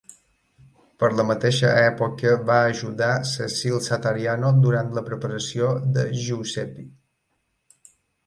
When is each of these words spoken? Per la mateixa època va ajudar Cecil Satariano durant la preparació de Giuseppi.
Per 1.01 1.09
la 1.17 1.25
mateixa 1.31 1.73
època 1.81 2.31
va 2.47 2.55
ajudar 2.69 3.09
Cecil 3.33 3.77
Satariano 3.89 4.51
durant 4.63 4.89
la 4.99 5.03
preparació 5.11 5.71
de 5.99 6.07
Giuseppi. 6.23 6.87